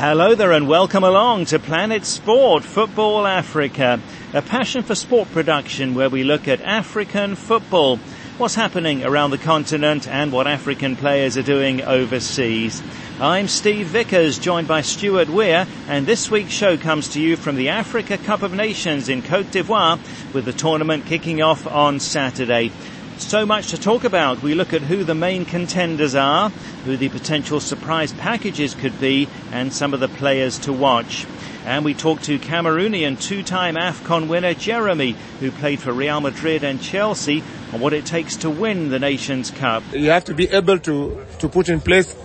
[0.00, 4.00] Hello there and welcome along to Planet Sport Football Africa,
[4.32, 7.98] a passion for sport production where we look at African football,
[8.38, 12.82] what's happening around the continent and what African players are doing overseas.
[13.20, 17.56] I'm Steve Vickers, joined by Stuart Weir, and this week's show comes to you from
[17.56, 19.98] the Africa Cup of Nations in Cote d'Ivoire,
[20.32, 22.72] with the tournament kicking off on Saturday.
[23.20, 24.42] So much to talk about.
[24.42, 26.50] We look at who the main contenders are,
[26.84, 31.26] who the potential surprise packages could be, and some of the players to watch.
[31.64, 36.82] And we talk to Cameroonian two-time AFCON winner Geremi, who played for Real Madrid and
[36.82, 39.84] Chelsea, on what it takes to win the Nations Cup.
[39.92, 42.16] You have to be able to, to put in place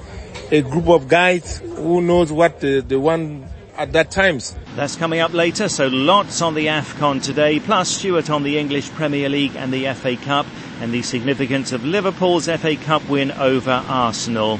[0.50, 4.56] a group of guys who knows what the, the one at that times.
[4.76, 8.90] That's coming up later, so lots on the AFCON today, plus Stuart on the English
[8.92, 10.46] Premier League and the FA Cup,
[10.82, 14.60] and the significance of Liverpool's FA Cup win over Arsenal.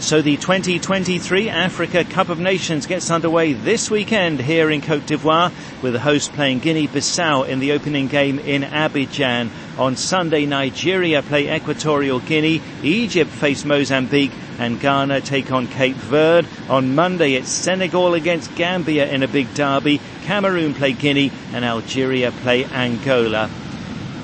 [0.00, 5.52] So the 2023 Africa Cup of Nations gets underway this weekend here in Cote d'Ivoire
[5.82, 9.50] with the host playing Guinea-Bissau in the opening game in Abidjan.
[9.78, 16.48] On Sunday, Nigeria play Equatorial Guinea, Egypt face Mozambique and Ghana take on Cape Verde.
[16.68, 22.30] On Monday, it's Senegal against Gambia in a big derby, Cameroon play Guinea and Algeria
[22.30, 23.50] play Angola.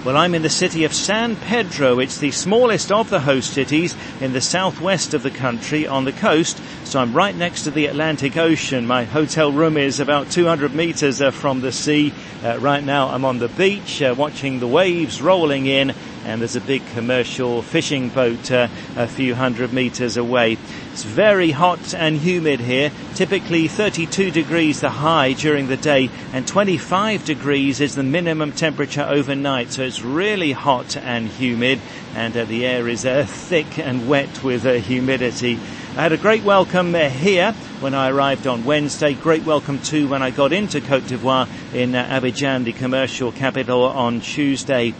[0.02, 1.98] Well, I'm in the city of San Pedro.
[1.98, 6.12] It's the smallest of the host cities in the southwest of the country on the
[6.12, 6.58] coast.
[6.84, 8.86] So I'm right next to the Atlantic Ocean.
[8.86, 12.14] My hotel room is about 200 meters uh, from the sea.
[12.42, 15.92] Uh, right now I'm on the beach uh, watching the waves rolling in
[16.24, 20.58] and there's a big commercial fishing boat uh, a few hundred meters away.
[20.92, 26.46] It's very hot and humid here, typically 32 degrees the high during the day and
[26.46, 29.70] 25 degrees is the minimum temperature overnight.
[29.72, 31.80] So it's really hot and humid
[32.14, 35.58] and uh, the air is uh, thick and wet with uh, humidity.
[35.96, 39.14] I had a great welcome uh, here when I arrived on Wednesday.
[39.14, 43.82] Great welcome too when I got into Cote d'Ivoire in uh, Abidjan, the commercial capital,
[43.82, 44.94] on Tuesday.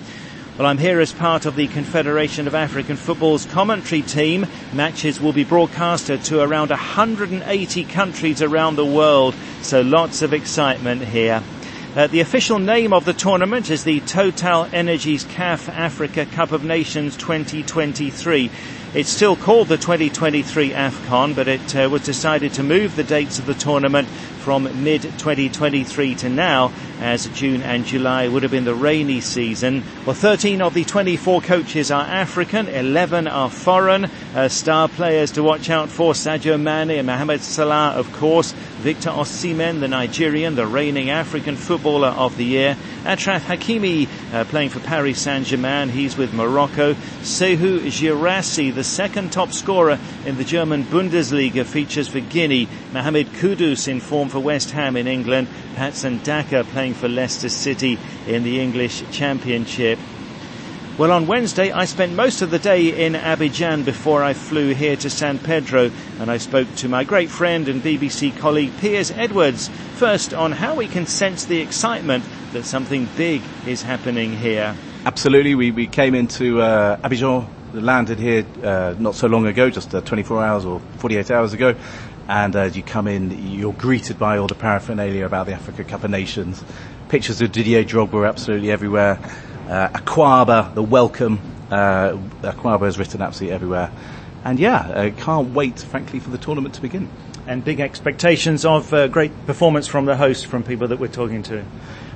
[0.61, 4.47] Well, I'm here as part of the Confederation of African Football's commentary team.
[4.75, 11.03] Matches will be broadcasted to around 180 countries around the world, so lots of excitement
[11.03, 11.43] here.
[11.97, 16.63] Uh, the official name of the tournament is the Total Energies CAF Africa Cup of
[16.63, 18.51] Nations 2023.
[18.93, 23.39] It's still called the 2023 AFCON, but it uh, was decided to move the dates
[23.39, 24.09] of the tournament
[24.41, 29.85] from mid 2023 to now, as June and July would have been the rainy season.
[30.05, 34.07] Well, 13 of the 24 coaches are African, 11 are foreign.
[34.35, 38.53] Uh, star players to watch out for Sadio Mane and Mohamed Salah, of course.
[38.81, 42.77] Victor Osimhen, the Nigerian, the reigning African footballer of the year.
[43.05, 45.89] Achraf Hakimi, uh, playing for Paris Saint-Germain.
[45.89, 46.95] He's with Morocco.
[47.23, 52.69] Serhou Guirassy, the second top scorer in the German Bundesliga, features for Guinea.
[52.93, 55.49] Mohamed Kudus in form for West Ham in England.
[55.75, 59.99] Patson Daka playing for Leicester City in the English Championship.
[61.01, 64.97] Well, on Wednesday, I spent most of the day in Abidjan before I flew here
[64.97, 69.69] to San Pedro, and I spoke to my great friend and BBC colleague Piers Edwards,
[69.95, 72.23] first on how we can sense the excitement
[72.53, 74.77] that something big is happening here.
[75.07, 75.55] Absolutely.
[75.55, 80.03] We, we came into uh, Abidjan, landed here uh, not so long ago, just uh,
[80.03, 81.77] 24 hours or 48 hours ago,
[82.29, 86.05] and as you come in, you're greeted by all the paraphernalia about the Africa Cup
[86.05, 86.63] of Nations.
[87.09, 89.19] Pictures of Didier Drogba are absolutely everywhere.
[89.71, 91.39] Uh, Akwaaba, the welcome,
[91.71, 93.93] uh, Akwaaba is written absolutely everywhere.
[94.45, 97.09] And yeah, can't wait, frankly, for the tournament to begin.
[97.47, 101.45] And big expectations of uh, great performance from the host, from people that we're talking
[101.45, 101.65] to.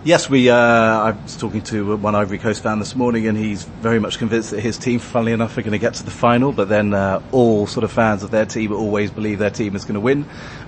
[0.04, 0.50] Yes, we.
[0.50, 4.18] Uh, I was talking to one Ivory Coast fan this morning, and he's very much
[4.18, 6.52] convinced that his team, funnily enough, are going to get to the final.
[6.52, 9.84] But then uh, all sort of fans of their team always believe their team is
[9.84, 10.26] going to win.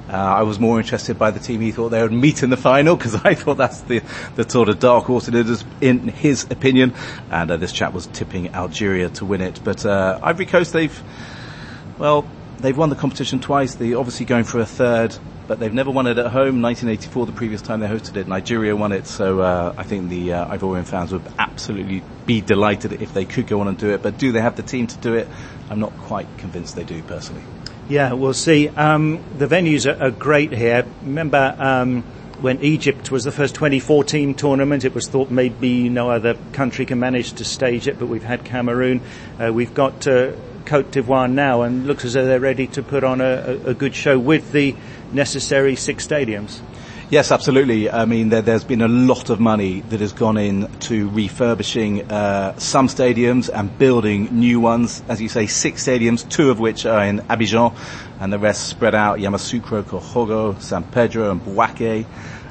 [0.09, 2.57] Uh, I was more interested by the team he thought they would meet in the
[2.57, 4.03] final because I thought that's the
[4.37, 6.95] the sort of dark horse it is in his opinion.
[7.31, 11.03] And uh, this chap was tipping Algeria to win it, but uh, Ivory Coast they've
[11.99, 12.27] well
[12.61, 13.75] they've won the competition twice.
[13.75, 15.15] They're obviously going for a third,
[15.47, 16.63] but they've never won it at home.
[16.63, 19.07] 1984, the previous time they hosted it, Nigeria won it.
[19.07, 23.47] So uh, I think the uh, Ivorian fans would absolutely be delighted if they could
[23.47, 24.03] go on and do it.
[24.03, 25.29] But do they have the team to do it?
[25.71, 27.43] I'm not quite convinced they do personally.
[27.89, 28.69] Yeah, we'll see.
[28.69, 30.85] Um, the venues are, are, great here.
[31.03, 32.03] Remember um,
[32.41, 36.99] when Egypt was the first 2014 tournament, it was thought maybe no other country can
[36.99, 39.01] manage to stage it, but we've had Cameroon.
[39.39, 40.33] Uh, we've got uh,
[40.65, 43.25] Cote d'Ivoire now, and looks as though they're ready to put on a,
[43.65, 44.75] a, a good show with the
[45.13, 46.61] necessary six stadiums.
[47.09, 47.89] Yes, absolutely.
[47.89, 52.11] I mean, there, has been a lot of money that has gone in to refurbishing
[52.11, 55.05] uh, some stadiums and building new ones.
[55.09, 57.77] As you say, six stadiums, two of which are in Abidjan,
[58.19, 62.07] and the rest spread out: Yamoussoukro, Korhogo, San Pedro, and Bouaké.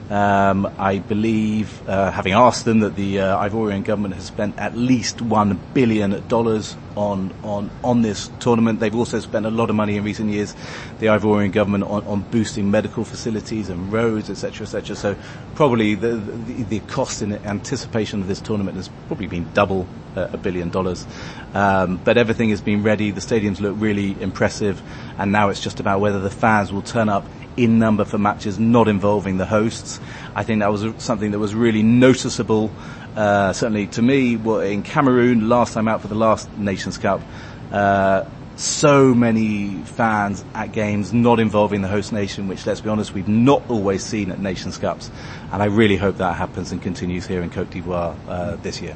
[0.09, 4.77] Um, I believe, uh, having asked them, that the uh, Ivorian government has spent at
[4.77, 8.79] least one billion dollars on on on this tournament.
[8.79, 10.55] They've also spent a lot of money in recent years,
[10.99, 14.95] the Ivorian government, on, on boosting medical facilities and roads, etc., etc.
[14.95, 15.15] So
[15.55, 20.29] probably the, the, the cost in anticipation of this tournament has probably been double uh,
[20.33, 21.05] a billion dollars.
[21.53, 23.11] Um, but everything has been ready.
[23.11, 24.81] The stadiums look really impressive,
[25.17, 27.25] and now it's just about whether the fans will turn up
[27.57, 29.99] in number for matches not involving the hosts.
[30.35, 32.71] I think that was something that was really noticeable,
[33.15, 37.21] uh, certainly to me, in Cameroon, last time out for the last Nations Cup.
[37.71, 38.25] Uh,
[38.57, 43.27] so many fans at games not involving the host nation, which let's be honest, we've
[43.27, 45.11] not always seen at Nations Cups.
[45.51, 48.95] And I really hope that happens and continues here in Cote d'Ivoire uh, this year.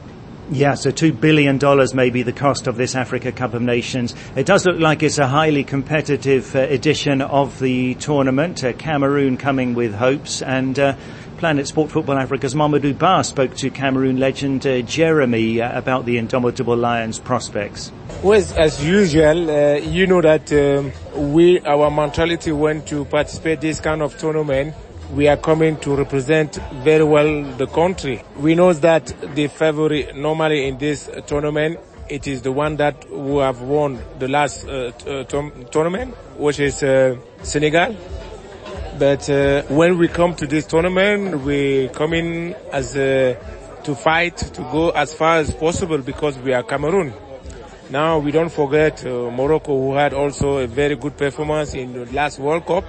[0.51, 1.59] Yeah, so $2 billion
[1.93, 4.15] may be the cost of this Africa Cup of Nations.
[4.35, 8.63] It does look like it's a highly competitive uh, edition of the tournament.
[8.63, 10.95] Uh, Cameroon coming with hopes and uh,
[11.39, 16.17] Planet Sport Football Africa's Mamadou Ba spoke to Cameroon legend uh, Geremi uh, about the
[16.17, 17.93] Indomitable Lions prospects.
[18.21, 20.91] Well, as usual, uh, you know that um,
[21.33, 24.75] we, our mentality when to participate this kind of tournament
[25.13, 28.21] we are coming to represent very well the country.
[28.37, 33.39] We know that the favorite normally in this tournament it is the one that who
[33.39, 35.23] have won the last uh, uh
[35.71, 37.95] tournament, which is uh, Senegal.
[38.99, 43.35] But uh, when we come to this tournament, we come in as uh,
[43.83, 47.13] to fight to go as far as possible because we are Cameroon.
[47.89, 52.05] Now we don't forget uh, Morocco, who had also a very good performance in the
[52.11, 52.83] last World Cup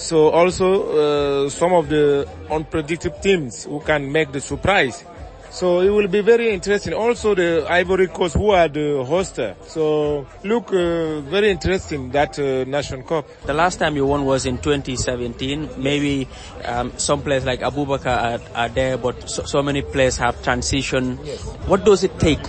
[0.00, 5.04] so also uh, some of the unpredictable teams who can make the surprise.
[5.50, 6.94] So it will be very interesting.
[6.94, 9.56] Also the Ivory Coast who are the hoster.
[9.66, 13.26] So look uh, very interesting that uh, Nation Cup.
[13.44, 15.70] The last time you won was in 2017.
[15.76, 16.28] Maybe
[16.64, 21.18] um, some players like Aboubakar are, are there, but so, so, many players have transitioned.
[21.26, 21.42] Yes.
[21.66, 22.40] What does it take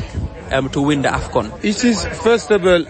[0.52, 1.64] um, to win the AFCON?
[1.64, 2.86] It is first of all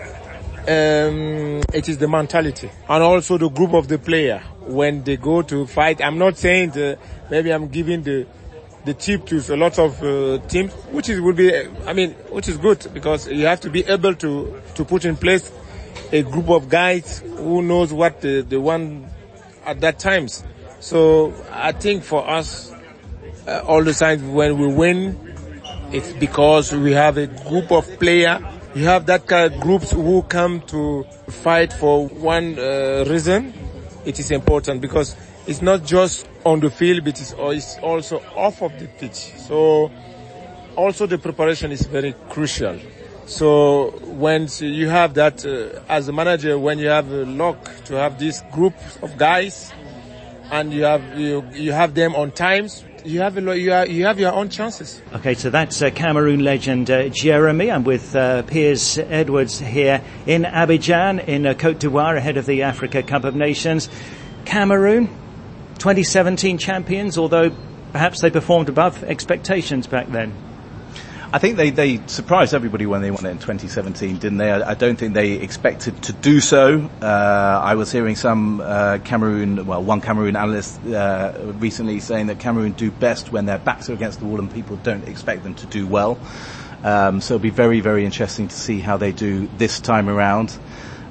[0.68, 5.42] um, it is the mentality and also the group of the player when they go
[5.42, 6.02] to fight.
[6.04, 7.00] I'm not saying the,
[7.32, 8.28] maybe I'm giving the
[8.86, 11.56] the tip to a lot of uh, teams, which is would be,
[11.86, 15.16] I mean, which is good because you have to be able to to put in
[15.16, 15.52] place
[16.12, 19.08] a group of guys who knows what the the one
[19.66, 20.44] at that times.
[20.80, 22.74] So I think for us,
[23.48, 25.34] uh, all the times when we win,
[25.92, 28.40] it's because we have a group of player
[28.74, 33.54] you have that kind of groups who come to fight for one uh, reason.
[34.06, 35.16] It is important because
[35.48, 39.34] it's not just on the field, but it's also off of the pitch.
[39.48, 39.92] So
[40.76, 42.80] also the preparation is very crucial.
[43.26, 47.96] So when you have that uh, as a manager, when you have a luck to
[47.96, 49.72] have this group of guys,
[50.52, 54.06] and you have you, you have them on times, you have a, you, are, you
[54.06, 55.02] have your own chances.
[55.14, 57.74] Okay, so that's uh, Cameroon legend uh, Geremi.
[57.74, 62.64] I'm with uh, Piers Edwards here in Abidjan in uh, Cote d'Ivoire ahead of the
[62.64, 63.88] Africa Cup of Nations.
[64.44, 65.08] Cameroon,
[65.82, 67.52] 2017 champions, although
[67.92, 70.32] perhaps they performed above expectations back then.
[71.34, 74.52] I think they, they surprised everybody when they won it in 2017, didn't they?
[74.52, 76.88] I, I don't think they expected to do so.
[77.02, 77.06] Uh,
[77.64, 82.74] I was hearing some uh, Cameroon, well, one Cameroon analyst uh, recently saying that Cameroon
[82.74, 85.66] do best when their backs are against the wall and people don't expect them to
[85.66, 86.20] do well.
[86.84, 90.56] Um, so it'll be very, very interesting to see how they do this time around.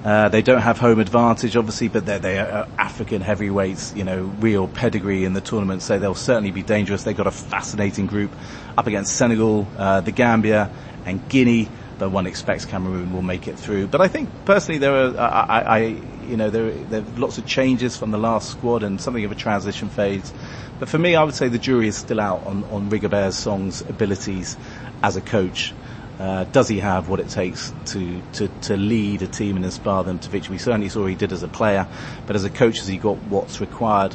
[0.03, 4.23] Uh, they don't have home advantage, obviously, but they're, they are African heavyweights, you know,
[4.41, 7.05] real pedigree in the tournament, so they'll certainly be dangerous.
[7.05, 8.35] They've got a fascinating group
[8.79, 10.71] up against Senegal, uh, the Gambia,
[11.05, 13.89] and Guinea, but one expects Cameroon will make it through.
[13.89, 15.79] But I think personally, there are, I, I
[16.27, 19.33] you know, there, there are lots of changes from the last squad and something of
[19.33, 20.33] a transition phase.
[20.79, 23.83] But for me, I would say the jury is still out on, on Rigobert Song's
[23.83, 24.57] abilities
[25.03, 25.75] as a coach.
[26.21, 30.05] Uh, does he have what it takes to, to, to lead a team and inspire
[30.05, 30.53] them to victory?
[30.53, 31.89] We certainly saw he did as a player,
[32.27, 34.15] but as a coach, has he got what's required?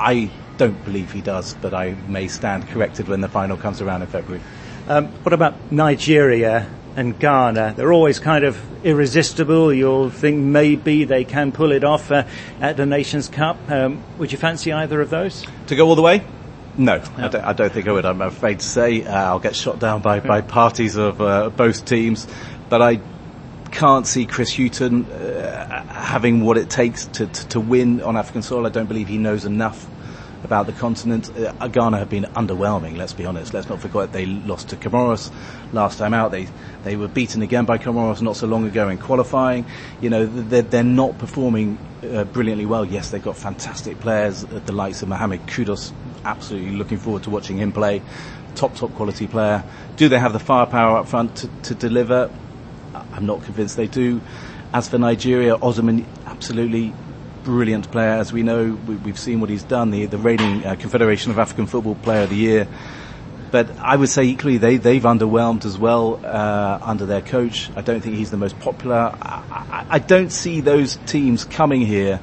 [0.00, 4.00] I don't believe he does, but I may stand corrected when the final comes around
[4.00, 4.42] in February.
[4.88, 7.74] Um, what about Nigeria and Ghana?
[7.76, 9.74] They're always kind of irresistible.
[9.74, 12.24] You'll think maybe they can pull it off uh,
[12.62, 13.58] at the Nations Cup.
[13.68, 15.44] Um, would you fancy either of those?
[15.66, 16.24] To go all the way?
[16.76, 18.04] No, I, don't, I, don't, think I would.
[18.04, 21.84] I'm afraid to say uh, I'll get shot down by, by parties of uh, both
[21.84, 22.26] teams,
[22.68, 23.00] but I
[23.70, 28.42] can't see Chris Hughton uh, having what it takes to, to, to, win on African
[28.42, 28.66] soil.
[28.66, 29.86] I don't believe he knows enough
[30.44, 31.30] about the continent.
[31.36, 32.96] Uh, Ghana have been underwhelming.
[32.96, 33.54] Let's be honest.
[33.54, 35.32] Let's not forget they lost to Comoros
[35.72, 36.30] last time out.
[36.30, 36.48] They
[36.84, 39.64] they were beaten again by Comoros not so long ago in qualifying.
[40.00, 42.84] You know they're, they're not performing uh, brilliantly well.
[42.84, 45.92] Yes, they've got fantastic players at the likes of Mohamed Kudus.
[46.24, 48.02] Absolutely looking forward to watching him play.
[48.54, 49.64] Top top quality player.
[49.96, 52.30] Do they have the firepower up front to, to deliver?
[53.12, 54.20] I'm not convinced they do.
[54.72, 56.92] As for Nigeria, Osimhen absolutely
[57.44, 58.10] brilliant player.
[58.10, 61.38] As we know, we, have seen what he's done, the, the reigning uh, Confederation of
[61.38, 62.66] African Football Player of the Year.
[63.50, 67.70] But I would say equally they, they've underwhelmed as well uh, under their coach.
[67.76, 68.96] I don't think he's the most popular.
[68.96, 72.20] I, I, I don't see those teams coming here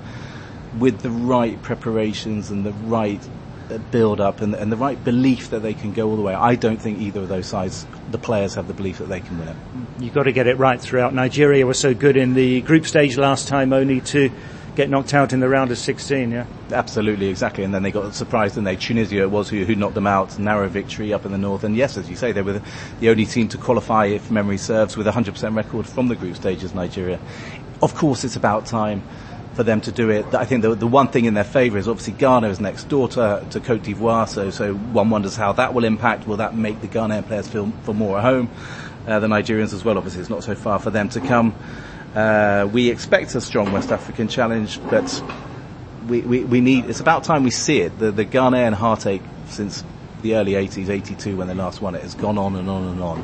[0.78, 3.22] with the right preparations and the right
[3.70, 6.34] uh, build up and, and, the right belief that they can go all the way.
[6.34, 9.40] I don't think either of those sides, the players have the belief that they can
[9.40, 9.56] win it.
[10.00, 11.14] You've got to get it right throughout.
[11.14, 14.32] Nigeria was so good in the group stage last time only to
[14.76, 16.46] get knocked out in the round of 16, yeah?
[16.72, 17.64] Absolutely, exactly.
[17.64, 20.38] And then they got surprised, and they Tunisia was who, who knocked them out.
[20.40, 21.64] Narrow victory up in the north.
[21.64, 22.62] And yes, as you say, they were
[23.00, 26.36] the, only team to qualify, if memory serves, with a 100% record from the group
[26.36, 27.20] stages, Nigeria.
[27.82, 29.04] Of course, it's about time
[29.54, 30.34] for them to do it.
[30.34, 33.10] I think the, the one thing in their favour is obviously Ghana is next door
[33.10, 36.26] to, to Cote d'Ivoire, so, so one wonders how that will impact.
[36.26, 38.50] Will that make the Ghanaian players feel, feel more at home?
[39.06, 41.54] Uh, the Nigerians as well, obviously it's not so far for them to come.
[42.16, 45.24] Uh, we expect a strong West African challenge, but
[46.08, 47.98] we, we, we, need, it's about time we see it.
[48.00, 49.84] The, the Ghanaian heartache since
[50.22, 53.02] the early 80s, 82 when they last won it, has gone on and on and
[53.02, 53.24] on.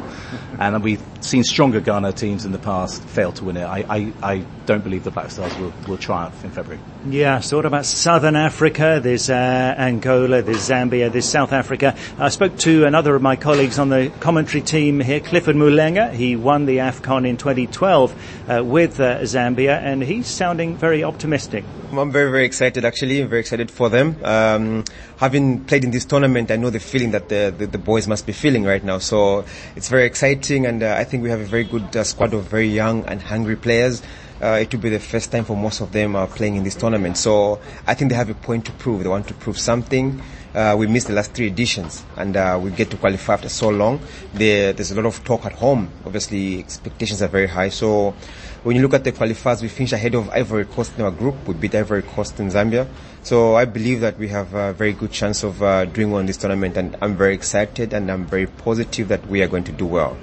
[0.59, 3.63] and we've seen stronger Ghana teams in the past fail to win it.
[3.63, 6.81] I, I, I don't believe the Black Stars will, will triumph in February.
[7.09, 8.99] Yeah, so what about Southern Africa?
[9.01, 11.95] There's uh, Angola, there's Zambia, there's South Africa.
[12.17, 16.13] I spoke to another of my colleagues on the commentary team here, Clifford Mulenga.
[16.13, 21.63] He won the AFCON in 2012 uh, with uh, Zambia, and he's sounding very optimistic.
[21.91, 23.21] I'm very, very excited actually.
[23.21, 24.17] I'm very excited for them.
[24.23, 24.83] Um,
[25.17, 28.25] having played in this tournament, I know the feeling that the, the, the, boys must
[28.25, 28.97] be feeling right now.
[28.97, 32.33] So it's very exciting, and uh, I think we have a very good uh, squad
[32.33, 34.01] of very young and hungry players.
[34.41, 36.75] Uh, it will be the first time for most of them uh, playing in this
[36.75, 37.17] tournament.
[37.17, 39.03] So I think they have a point to prove.
[39.03, 40.21] They want to prove something.
[40.53, 43.69] Uh, we missed the last three editions and uh, we get to qualify after so
[43.69, 43.99] long.
[44.33, 45.89] There, there's a lot of talk at home.
[46.05, 47.69] Obviously, expectations are very high.
[47.69, 48.15] So
[48.63, 51.47] when you look at the qualifiers, we finished ahead of Ivory Coast in our group.
[51.47, 52.87] We beat Ivory Coast in Zambia.
[53.23, 56.27] So I believe that we have a very good chance of uh, doing well in
[56.27, 59.71] this tournament and I'm very excited and I'm very positive that we are going to
[59.71, 60.17] do well.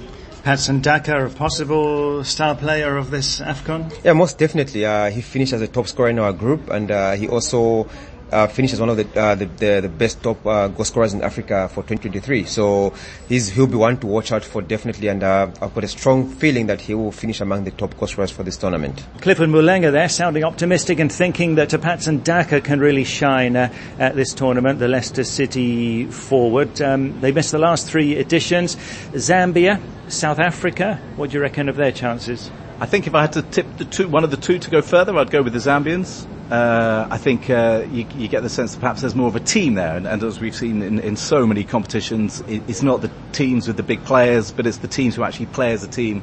[0.44, 4.04] Patson Daka, a possible star player of this AFCON?
[4.04, 4.84] Yeah, most definitely.
[4.84, 7.88] Uh, he finished as a top scorer in our group and uh, he also
[8.32, 11.12] uh, finished as one of the, uh, the, the, the, best top uh, goal scorers
[11.14, 12.44] in Africa for 2023.
[12.44, 12.92] So
[13.28, 16.28] he's, he'll be one to watch out for definitely, and uh, I've got a strong
[16.28, 19.04] feeling that he will finish among the top goal scorers for this tournament.
[19.20, 24.14] Clifford Mulenga there, sounding optimistic and thinking that Patson Daka can really shine uh, at
[24.16, 24.78] this tournament.
[24.78, 26.80] The Leicester City forward.
[26.80, 28.76] Um, they missed the last three editions.
[29.12, 31.00] Zambia, South Africa.
[31.16, 32.50] What do you reckon of their chances?
[32.80, 34.82] I think if I had to tip the two, one of the two to go
[34.82, 36.26] further, I'd go with the Zambians.
[36.50, 39.40] Uh, I think uh, you, you, get the sense that perhaps there's more of a
[39.40, 43.00] team there, and, and as we've seen in, in, so many competitions, it, it's not
[43.00, 45.88] the teams with the big players, but it's the teams who actually play as a
[45.88, 46.22] team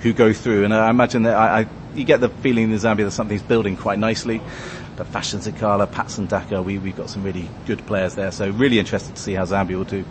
[0.00, 0.64] who go through.
[0.64, 3.76] And I imagine that I, I, you get the feeling in Zambia that something's building
[3.76, 4.40] quite nicely.
[4.96, 8.80] But Fashion Sakala, Patson Daka, we, we've got some really good players there, so really
[8.80, 10.04] interested to see how Zambia will do.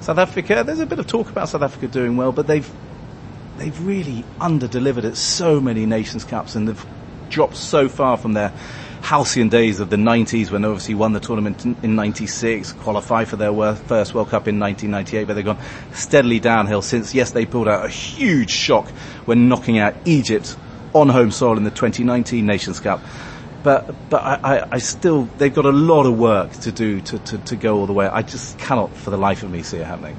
[0.00, 2.68] South Africa, there's a bit of talk about South Africa doing well, but they've
[3.58, 6.86] they've really under-delivered at so many Nations Cups and they've
[7.30, 8.52] dropped so far from their
[9.04, 13.36] halcyon days of the 90s when obviously won the tournament in, in 96, qualified for
[13.36, 15.58] their first World Cup in 1998, but they've gone
[15.92, 17.14] steadily downhill since.
[17.14, 18.88] Yes, they pulled out a huge shock
[19.26, 20.56] when knocking out Egypt
[20.94, 23.02] on home soil in the 2019 Nations Cup.
[23.62, 27.18] But, but I, I, I still, they've got a lot of work to do to,
[27.18, 28.06] to, to go all the way.
[28.06, 30.16] I just cannot for the life of me see it happening.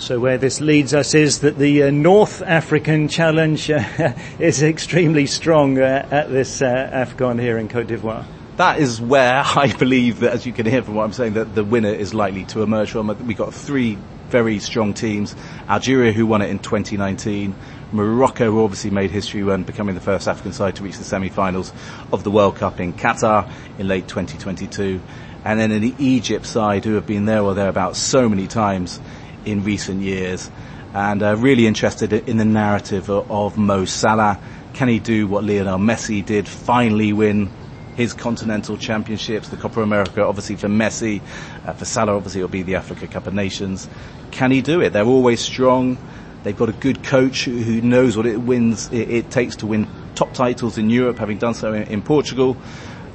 [0.00, 3.84] So where this leads us is that the uh, North African challenge uh,
[4.38, 8.24] is extremely strong uh, at this uh, AFCON here in Cote d'Ivoire.
[8.56, 11.54] That is where I believe that, as you can hear from what I'm saying, that
[11.54, 13.08] the winner is likely to emerge from.
[13.26, 13.98] We've got three
[14.30, 15.36] very strong teams.
[15.68, 17.54] Algeria, who won it in 2019.
[17.92, 21.74] Morocco, who obviously made history when becoming the first African side to reach the semi-finals
[22.10, 24.98] of the World Cup in Qatar in late 2022.
[25.44, 28.98] And then the Egypt side, who have been there or thereabouts so many times
[29.44, 30.50] in recent years
[30.94, 34.38] and uh, really interested in the narrative of, Mo Salah.
[34.74, 36.48] Can he do what Lionel Messi did?
[36.48, 37.50] Finally win
[37.96, 41.20] his continental championships, the Copa America, obviously for Messi,
[41.66, 43.88] uh, for Salah, obviously it'll be the Africa Cup of Nations.
[44.30, 44.90] Can he do it?
[44.92, 45.98] They're always strong.
[46.42, 48.90] They've got a good coach who, who knows what it wins.
[48.92, 52.56] It, it, takes to win top titles in Europe, having done so in, in Portugal.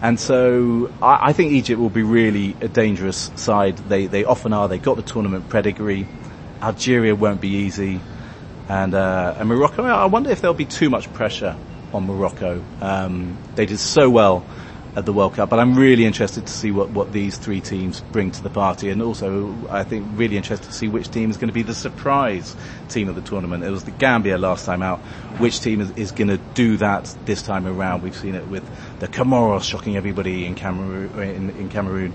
[0.02, 3.78] And so I, I, think Egypt will be really a dangerous side.
[3.78, 4.68] They, they often are.
[4.68, 6.08] They've got the tournament pedigree.
[6.62, 8.00] Algeria won't be easy.
[8.68, 11.56] And, uh, and Morocco, I wonder if there'll be too much pressure
[11.94, 12.64] on Morocco.
[12.82, 14.46] Um, they did so well
[14.96, 15.50] at the World Cup.
[15.50, 18.90] But I'm really interested to see what, what these three teams bring to the party,
[18.90, 21.76] and also I think really interested to see which team is going to be the
[21.76, 22.56] surprise
[22.90, 23.64] team of the tournament.
[23.64, 25.00] It was the Gambia last time out.
[25.40, 28.04] Which team is, is going to do that this time around?
[28.04, 28.64] We've seen it with
[29.00, 31.20] the Comoros shocking everybody in Cameroon.
[31.22, 32.14] In, in Cameroon.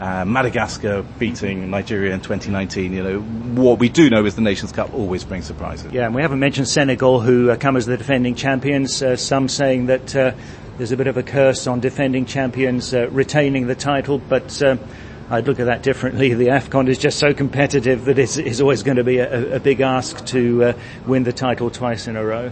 [0.00, 2.94] Uh, Madagascar beating Nigeria in 2019.
[2.94, 5.92] You know, what we do know is the Nations Cup always brings surprises.
[5.92, 9.02] Yeah, and we haven't mentioned Senegal, who uh, come as the defending champions.
[9.02, 10.32] Uh, some saying that uh,
[10.80, 14.78] there's a bit of a curse on defending champions uh, retaining the title, but uh,
[15.28, 16.32] I'd look at that differently.
[16.32, 19.60] The AFCON is just so competitive that it's, it's always going to be a, a
[19.60, 20.72] big ask to uh,
[21.06, 22.50] win the title twice in a row.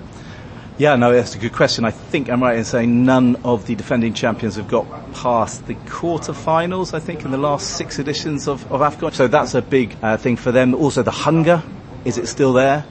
[0.76, 1.86] Yeah, no, that's a good question.
[1.86, 5.76] I think I'm right in saying none of the defending champions have got past the
[5.76, 9.14] quarterfinals, I think, in the last six editions of, of AFCON.
[9.14, 10.74] So that's a big uh, thing for them.
[10.74, 11.62] Also, the hunger,
[12.04, 12.84] is it still there?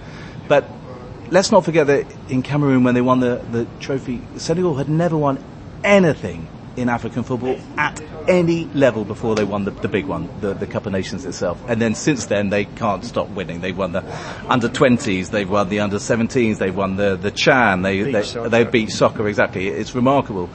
[1.30, 5.18] Let's not forget that in Cameroon when they won the, the trophy, Senegal had never
[5.18, 5.44] won
[5.84, 10.54] anything in African football at any level before they won the, the big one, the,
[10.54, 11.62] the Cup of Nations itself.
[11.68, 13.60] And then since then, they can't stop winning.
[13.60, 14.06] They've won the
[14.48, 18.50] under 20s, they've won the under 17s, they've won the, the Chan, they, beat they,
[18.50, 19.68] they beach soccer, exactly.
[19.68, 20.50] It's remarkable.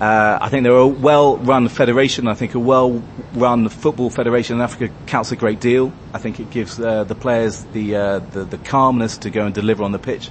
[0.00, 2.28] Uh, I think they're a well-run federation.
[2.28, 5.90] I think a well-run football federation in Africa counts a great deal.
[6.12, 9.54] I think it gives uh, the players the, uh, the, the calmness to go and
[9.54, 10.28] deliver on the pitch.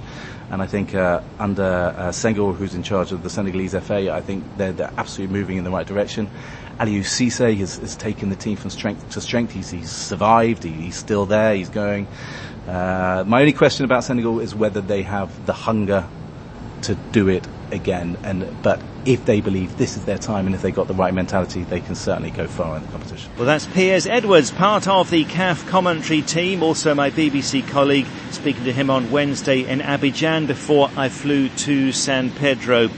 [0.52, 4.20] And I think uh, under uh, Senghor, who's in charge of the Senegalese FA, I
[4.20, 6.30] think they're, they're absolutely moving in the right direction.
[6.78, 9.52] Aliou Cisse has, has taken the team from strength to strength.
[9.52, 10.62] He's, he's survived.
[10.62, 11.56] He, he's still there.
[11.56, 12.06] He's going.
[12.68, 16.06] Uh, my only question about Senegal is whether they have the hunger
[16.82, 18.16] to do it again.
[18.22, 21.14] And but if they believe this is their time and if they got the right
[21.14, 23.30] mentality, they can certainly go far in the competition.
[23.36, 28.64] Well, that's Piers Edwards, part of the CAF commentary team, also my BBC colleague, speaking
[28.64, 32.88] to him on Wednesday in Abidjan before I flew to San Pedro.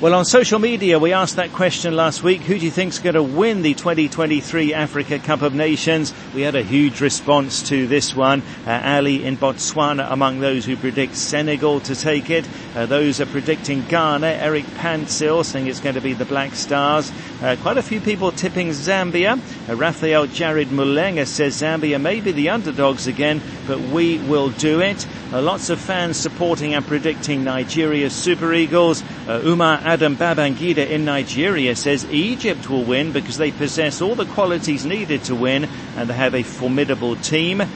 [0.00, 2.40] Well, on social media, we asked that question last week.
[2.40, 6.14] Who do you think is going to win the 2023 Africa Cup of Nations?
[6.34, 8.42] We had a huge response to this one.
[8.66, 12.48] Uh, Ali in Botswana among those who predict Senegal to take it.
[12.74, 14.26] Uh, those are predicting Ghana.
[14.26, 17.12] Eric Pansil saying it's going to be the Black Stars.
[17.42, 19.38] Uh, quite a few people tipping Zambia.
[19.68, 24.80] Uh, Raphael Jared Mulenga says Zambia may be the underdogs again, but we will do
[24.80, 25.06] it.
[25.30, 29.02] Uh, lots of fans supporting and predicting Nigeria's Super Eagles.
[29.28, 34.24] Uh, Umar Adam Babangida in Nigeria says Egypt will win because they possess all the
[34.24, 37.60] qualities needed to win and they have a formidable team.
[37.60, 37.66] Uh,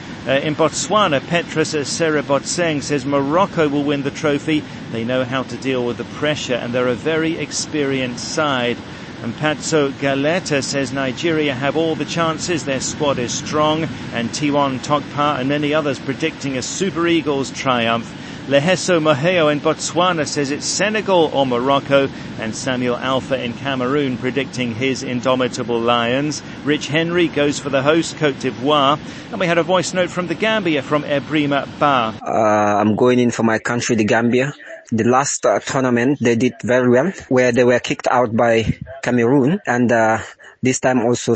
[0.41, 4.63] in Botswana, Petrus Serabotseng says Morocco will win the trophy.
[4.93, 8.77] They know how to deal with the pressure and they're a very experienced side.
[9.21, 14.79] And Patso Galeta says Nigeria have all the chances, their squad is strong, and Tiwan
[14.79, 18.21] Tokpa and many others predicting a Super Eagles triumph.
[18.47, 22.07] Leheso Moheo in Botswana says it's Senegal or Morocco,
[22.39, 26.43] and Samuel Alpha in Cameroon predicting his indomitable Lions.
[26.63, 28.99] Rich Henry goes for the host, Cote d'Ivoire.
[29.31, 32.13] And we had a voice note from the Gambia from Ebrima Ba.
[32.21, 34.53] Uh, I'm going in for my country, the Gambia.
[34.91, 39.59] The last uh, tournament, they did very well, where they were kicked out by Cameroon,
[39.65, 40.19] and uh,
[40.65, 41.35] this time also,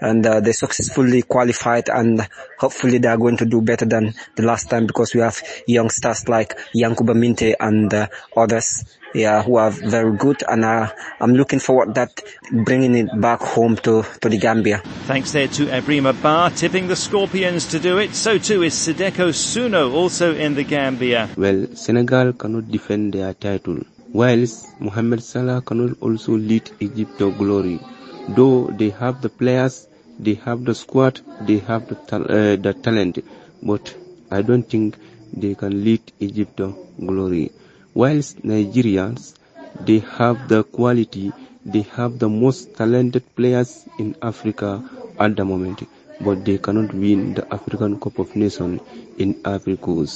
[0.00, 2.26] and uh, they successfully qualified and
[2.58, 5.90] hopefully they are going to do better than the last time because we have young
[5.90, 11.32] stars like Yankuba Minteh and uh, others yeah, who are very good, and uh, I'm
[11.34, 12.20] looking forward that
[12.52, 14.78] bringing it back home to, to the Gambia.
[15.06, 18.14] Thanks there to Ebrima Ba, tipping the Scorpions to do it.
[18.14, 21.28] So too is Sideko Suno, also in the Gambia.
[21.36, 23.80] Well, Senegal cannot defend their title,
[24.12, 27.80] whilst Mohamed Salah cannot also lead Egypt to glory
[28.28, 29.88] though they have the players,
[30.18, 33.18] they have the squad, they have the, uh, the talent,
[33.62, 33.94] but
[34.30, 34.96] I don't think
[35.32, 37.52] they can lead Egypt to glory.
[37.94, 39.34] Whilst Nigerians,
[39.80, 41.32] they have the quality,
[41.64, 44.82] they have the most talented players in Africa
[45.18, 45.82] at the moment,
[46.20, 48.80] but they cannot win the African Cup of Nations
[49.18, 50.06] in Africa.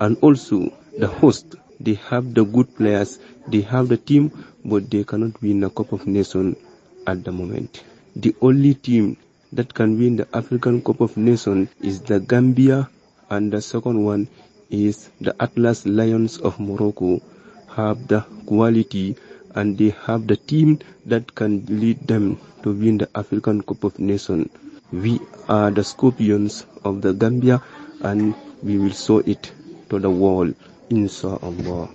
[0.00, 4.30] And also, the host, they have the good players, they have the team,
[4.64, 6.56] but they cannot win the Cup of Nations
[7.06, 7.84] at the moment.
[8.16, 9.16] The only team
[9.52, 12.88] that can win the African Cup of Nations is the Gambia
[13.30, 14.28] and the second one
[14.70, 17.20] is the Atlas Lions of Morocco
[17.68, 19.16] have the quality
[19.54, 23.98] and they have the team that can lead them to win the African Cup of
[23.98, 24.48] Nations.
[24.92, 27.62] We are the scorpions of the Gambia
[28.00, 29.52] and we will show it
[29.90, 30.54] to the world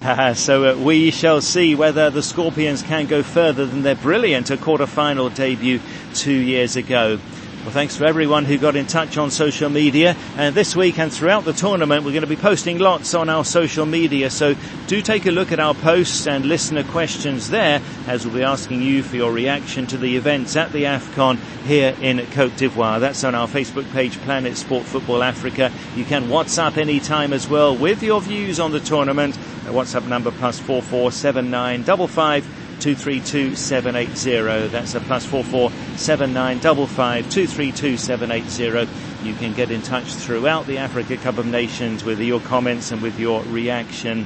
[0.35, 5.29] So uh, we shall see whether the Scorpions can go further than their brilliant quarter-final
[5.29, 5.79] debut
[6.13, 7.19] two years ago.
[7.63, 10.17] Well, thanks for everyone who got in touch on social media.
[10.35, 13.45] And this week and throughout the tournament, we're going to be posting lots on our
[13.45, 14.31] social media.
[14.31, 14.55] So
[14.87, 18.81] do take a look at our posts and listener questions there as we'll be asking
[18.81, 22.99] you for your reaction to the events at the AFCON here in Cote d'Ivoire.
[22.99, 25.71] That's on our Facebook page, Planet Sport Football Africa.
[25.95, 29.37] You can WhatsApp anytime as well with your views on the tournament.
[29.65, 32.43] WhatsApp number plus four four seven nine double five
[32.81, 34.69] 232780.
[34.71, 38.87] That's a plus four four seven nine double five two three two seven eight zero.
[39.23, 43.01] You can get in touch throughout the Africa Cup of Nations with your comments and
[43.01, 44.25] with your reaction.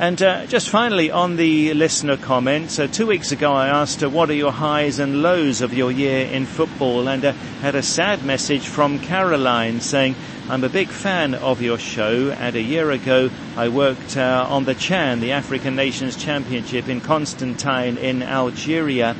[0.00, 4.08] And uh, just finally on the listener comments, uh, two weeks ago I asked, uh,
[4.08, 7.06] what are your highs and lows of your year in football?
[7.06, 10.14] And uh, had a sad message from Caroline saying,
[10.50, 14.64] I'm a big fan of your show, and a year ago I worked uh, on
[14.64, 19.14] the Chan, the African Nations Championship in Constantine in Algeria.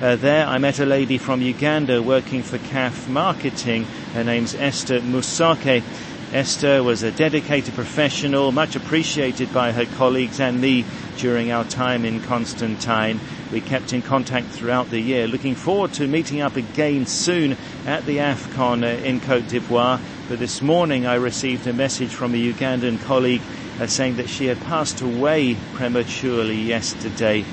[0.00, 3.84] Uh, there I met a lady from Uganda working for CAF Marketing.
[4.14, 5.84] Her name's Esther Musake.
[6.32, 10.84] Esther was a dedicated professional, much appreciated by her colleagues and me
[11.16, 13.20] during our time in Constantine.
[13.52, 18.04] We kept in contact throughout the year, looking forward to meeting up again soon at
[18.04, 20.00] the AFCON uh, in Cote d'Ivoire
[20.32, 23.42] but this morning I received a message from a Ugandan colleague
[23.78, 27.44] uh, saying that she had passed away prematurely yesterday.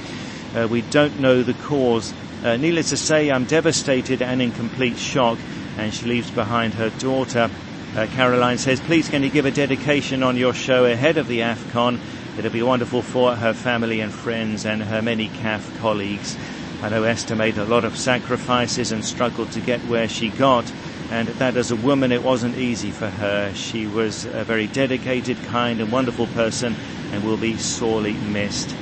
[0.56, 2.14] Uh, we don't know the cause.
[2.42, 5.38] Uh, needless to say, I'm devastated and in complete shock,
[5.78, 7.50] and she leaves behind her daughter.
[7.98, 11.42] Uh, Caroline says, please can you give a dedication on your show ahead of the
[11.42, 12.00] AFCON?
[12.38, 16.38] It'll be wonderful for her family and friends and her many CAF colleagues.
[16.82, 20.64] I know Esther made a lot of sacrifices and struggled to get where she got
[21.12, 23.52] and that as a woman it wasn't easy for her.
[23.54, 26.76] She was a very dedicated, kind and wonderful person
[27.12, 28.76] and will be sorely missed.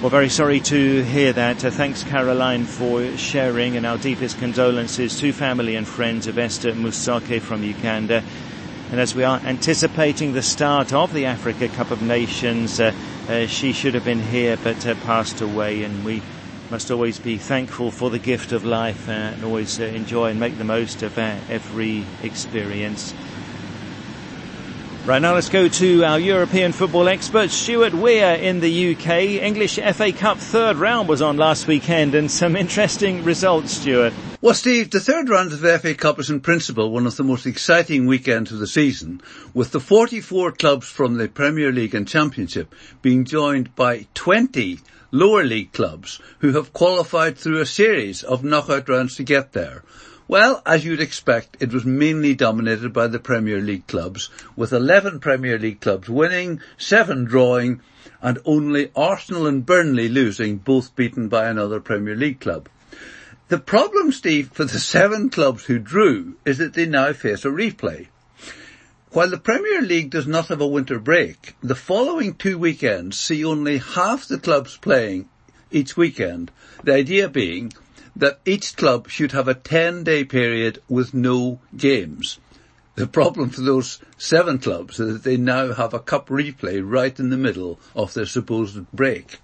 [0.00, 1.62] Well, very sorry to hear that.
[1.62, 6.72] Uh, thanks, Caroline, for sharing, and our deepest condolences to family and friends of Esther
[6.72, 8.24] Musake from Uganda.
[8.90, 12.92] And as we are anticipating the start of the Africa Cup of Nations, uh,
[13.28, 16.22] uh, she should have been here but uh, passed away, and we
[16.70, 20.38] must always be thankful for the gift of life uh, and always uh, enjoy and
[20.38, 23.12] make the most of uh, every experience.
[25.06, 29.08] Right now, let's go to our European football expert, Stuart Weir in the UK.
[29.42, 34.12] English FA Cup third round was on last weekend and some interesting results, Stuart.
[34.42, 37.24] Well, Steve, the third round of the FA Cup is in principle one of the
[37.24, 39.22] most exciting weekends of the season,
[39.54, 44.78] with the 44 clubs from the Premier League and Championship being joined by 20
[45.10, 49.82] lower league clubs who have qualified through a series of knockout rounds to get there.
[50.28, 55.18] Well, as you'd expect, it was mainly dominated by the Premier League clubs, with 11
[55.18, 57.80] Premier League clubs winning, 7 drawing,
[58.22, 62.68] and only Arsenal and Burnley losing, both beaten by another Premier League club.
[63.48, 67.48] The problem, Steve, for the seven clubs who drew is that they now face a
[67.48, 68.06] replay.
[69.12, 73.44] While the Premier League does not have a winter break, the following two weekends see
[73.44, 75.28] only half the clubs playing
[75.72, 76.52] each weekend.
[76.84, 77.72] The idea being
[78.14, 82.38] that each club should have a 10 day period with no games.
[82.94, 87.18] The problem for those seven clubs is that they now have a cup replay right
[87.18, 89.40] in the middle of their supposed break.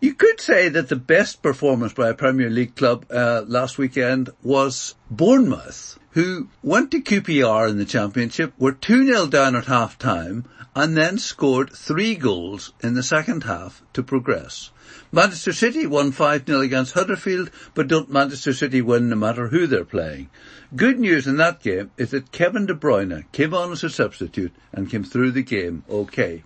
[0.00, 4.30] You could say that the best performance by a Premier League club uh, last weekend
[4.42, 10.44] was Bournemouth who went to QPR in the championship, were 2-0 down at half time,
[10.74, 14.70] and then scored three goals in the second half to progress.
[15.12, 19.84] Manchester City won 5-0 against Huddersfield, but don't Manchester City win no matter who they're
[19.84, 20.30] playing.
[20.74, 24.52] Good news in that game is that Kevin De Bruyne came on as a substitute
[24.72, 26.44] and came through the game okay.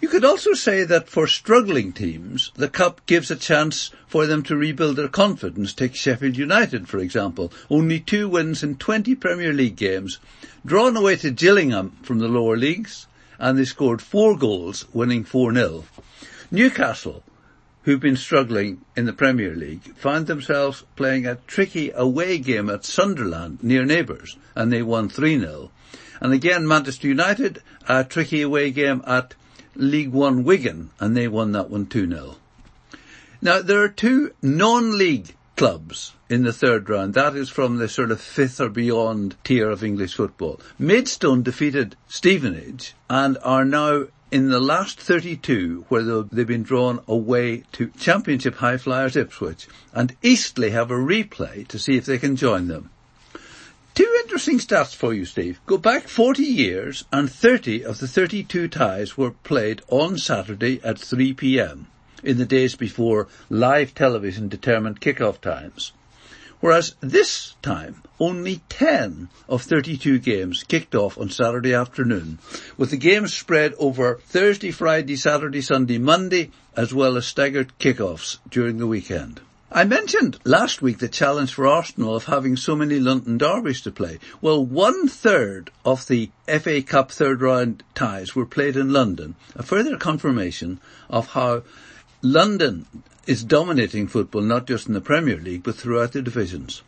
[0.00, 4.44] You could also say that for struggling teams, the Cup gives a chance for them
[4.44, 5.74] to rebuild their confidence.
[5.74, 7.52] Take Sheffield United, for example.
[7.68, 10.20] Only two wins in 20 Premier League games,
[10.64, 13.08] drawn away to Gillingham from the lower leagues,
[13.40, 15.82] and they scored four goals, winning 4-0.
[16.52, 17.24] Newcastle,
[17.82, 22.84] who've been struggling in the Premier League, found themselves playing a tricky away game at
[22.84, 25.70] Sunderland, near neighbours, and they won 3-0.
[26.20, 29.34] And again, Manchester United, a tricky away game at
[29.78, 32.34] League One Wigan, and they won that one 2-0.
[33.40, 37.14] Now, there are two non-league clubs in the third round.
[37.14, 40.60] That is from the sort of fifth or beyond tier of English football.
[40.78, 47.64] Maidstone defeated Stevenage and are now in the last 32 where they've been drawn away
[47.72, 52.36] to Championship High Flyers Ipswich and Eastleigh have a replay to see if they can
[52.36, 52.90] join them.
[53.98, 55.60] Two interesting stats for you, Steve.
[55.66, 61.00] Go back 40 years and 30 of the 32 ties were played on Saturday at
[61.00, 61.88] 3 p.m.
[62.22, 65.90] in the days before live television determined kick-off times.
[66.60, 72.38] Whereas this time, only 10 of 32 games kicked off on Saturday afternoon,
[72.76, 78.38] with the games spread over Thursday, Friday, Saturday, Sunday, Monday, as well as staggered kick-offs
[78.48, 79.40] during the weekend.
[79.70, 83.90] I mentioned last week the challenge for Arsenal of having so many London derbies to
[83.90, 84.18] play.
[84.40, 89.34] Well, one third of the FA Cup third round ties were played in London.
[89.54, 91.64] A further confirmation of how
[92.22, 92.86] London
[93.26, 96.80] is dominating football, not just in the Premier League, but throughout the divisions.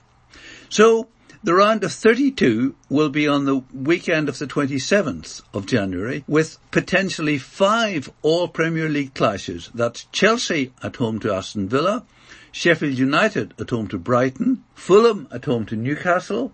[0.70, 1.08] So,
[1.44, 6.56] the round of 32 will be on the weekend of the 27th of January with
[6.70, 9.68] potentially five all Premier League clashes.
[9.74, 12.04] That's Chelsea at home to Aston Villa,
[12.52, 16.52] Sheffield United at home to Brighton, Fulham at home to Newcastle,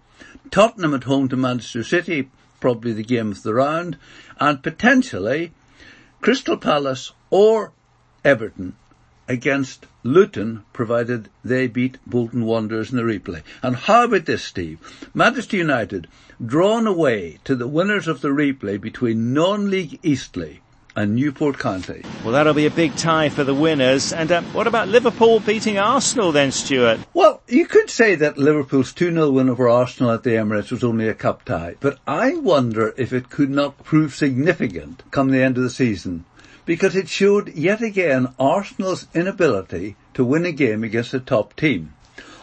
[0.51, 2.31] Tottenham at home to Manchester City,
[2.61, 3.97] probably the game of the round,
[4.39, 5.53] and potentially
[6.21, 7.73] Crystal Palace or
[8.25, 8.77] Everton
[9.29, 13.43] against Luton, provided they beat Bolton Wanderers in the replay.
[13.63, 14.79] And how about this, Steve?
[15.15, 16.07] Manchester United
[16.45, 20.61] drawn away to the winners of the replay between non-league Eastleigh
[20.97, 22.03] and Newport County.
[22.25, 24.13] Well, that'll be a big tie for the winners.
[24.13, 27.01] And uh, what about Liverpool beating Arsenal then, Stuart?
[27.13, 31.07] Well, you could say that Liverpool's 2-0 win over Arsenal at the Emirates was only
[31.07, 35.59] a cup tie, but I wonder if it could not prove significant come the end
[35.59, 36.25] of the season,
[36.65, 41.93] because it showed yet again Arsenal's inability to win a game against a top team.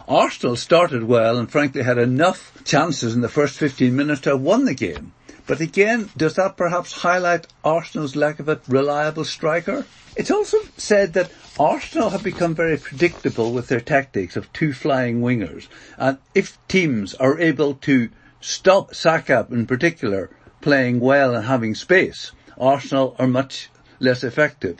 [0.06, 4.40] Arsenal started well and frankly had enough chances in the first 15 minutes to have
[4.40, 5.12] won the game.
[5.46, 9.86] But again, does that perhaps highlight Arsenal's lack of a reliable striker?
[10.16, 15.20] It's also said that Arsenal have become very predictable with their tactics of two flying
[15.20, 15.68] wingers.
[15.98, 18.08] And if teams are able to
[18.40, 20.30] stop Saka in particular
[20.60, 24.78] playing well and having space, Arsenal are much less effective.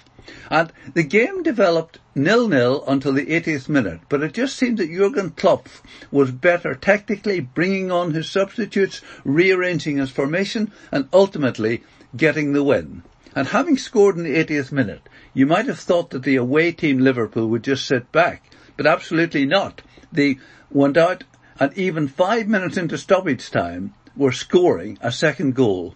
[0.51, 5.31] And the game developed nil-nil until the 80th minute, but it just seemed that Jurgen
[5.31, 5.69] Klopp
[6.11, 11.83] was better tactically, bringing on his substitutes, rearranging his formation, and ultimately
[12.17, 13.03] getting the win.
[13.35, 16.99] And having scored in the 80th minute, you might have thought that the away team
[16.99, 18.43] Liverpool would just sit back,
[18.77, 19.83] but absolutely not.
[20.13, 20.39] They
[20.71, 21.25] went out
[21.59, 25.95] and even five minutes into stoppage time were scoring a second goal.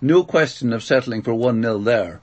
[0.00, 2.20] No question of settling for 1-0 there.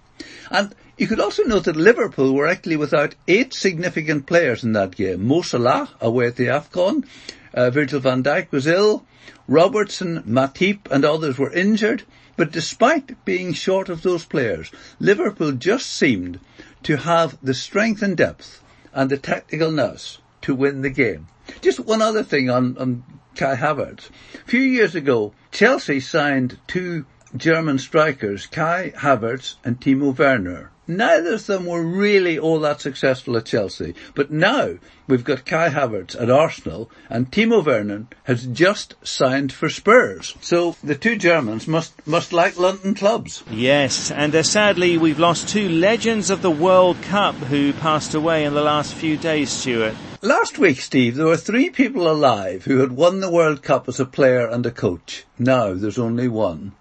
[0.49, 4.95] And you could also note that Liverpool were actually without eight significant players in that
[4.95, 5.27] game.
[5.27, 7.05] Mo Salah away at the AFCON,
[7.53, 9.05] uh, Virgil van Dijk was ill,
[9.47, 12.03] Robertson, Matip and others were injured,
[12.35, 16.39] but despite being short of those players, Liverpool just seemed
[16.83, 18.61] to have the strength and depth
[18.93, 21.27] and the tactical nous to win the game.
[21.61, 23.03] Just one other thing on, on
[23.35, 24.09] Kai Havertz.
[24.33, 27.05] A few years ago, Chelsea signed two
[27.35, 30.71] German strikers, Kai Havertz and Timo Werner.
[30.87, 33.93] Neither of them were really all that successful at Chelsea.
[34.15, 39.69] But now we've got Kai Havertz at Arsenal and Timo Werner has just signed for
[39.69, 40.35] Spurs.
[40.39, 43.43] So the two Germans must, must like London clubs.
[43.51, 48.45] Yes, and uh, sadly we've lost two legends of the World Cup who passed away
[48.45, 49.95] in the last few days, Stuart.
[50.21, 53.99] Last week, Steve, there were three people alive who had won the World Cup as
[53.99, 55.25] a player and a coach.
[55.37, 56.71] Now there's only one.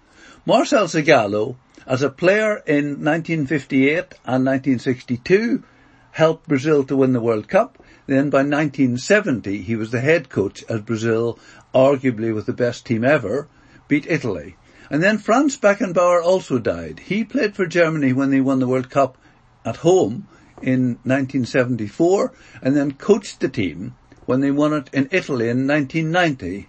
[0.45, 1.55] Marcel Zagallo
[1.87, 3.95] as a player in 1958
[4.25, 5.63] and 1962,
[6.11, 7.81] helped Brazil to win the World Cup.
[8.07, 11.39] Then by 1970, he was the head coach as Brazil,
[11.73, 13.47] arguably with the best team ever,
[13.87, 14.57] beat Italy.
[14.89, 16.99] And then Franz Beckenbauer also died.
[16.99, 19.17] He played for Germany when they won the World Cup
[19.63, 20.27] at home
[20.61, 23.95] in 1974 and then coached the team
[24.25, 26.67] when they won it in Italy in 1990.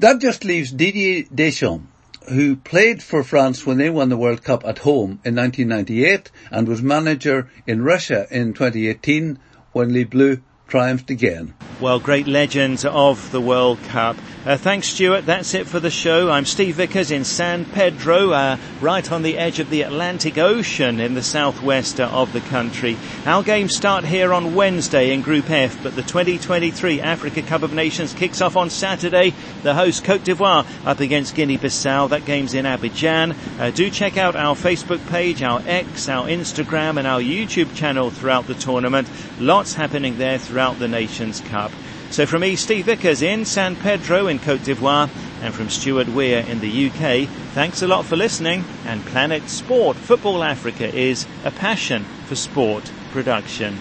[0.00, 1.86] That just leaves Didier Deschamps
[2.28, 6.68] who played for France when they won the World Cup at home in 1998 and
[6.68, 9.38] was manager in Russia in 2018
[9.72, 11.54] when they Bleus triumphed again.
[11.80, 14.16] Well, great legends of the World Cup.
[14.44, 15.26] Uh, thanks, Stuart.
[15.26, 16.30] That's it for the show.
[16.30, 21.00] I'm Steve Vickers in San Pedro, uh, right on the edge of the Atlantic Ocean
[21.00, 22.96] in the southwest of the country.
[23.26, 27.72] Our games start here on Wednesday in Group F, but the 2023 Africa Cup of
[27.72, 29.34] Nations kicks off on Saturday.
[29.62, 32.08] The host Cote d'Ivoire up against Guinea-Bissau.
[32.08, 33.36] That game's in Abidjan.
[33.60, 38.10] Uh, do check out our Facebook page, our X, our Instagram and our YouTube channel
[38.10, 39.08] throughout the tournament.
[39.38, 41.70] Lots happening there throughout the Nations Cup.
[42.10, 45.08] So from me, Steve Vickers in San Pedro in Cote d'Ivoire,
[45.40, 48.64] and from Stuart Weir in the UK, thanks a lot for listening.
[48.84, 53.78] And Planet Sport Football Africa is a passion for sport production.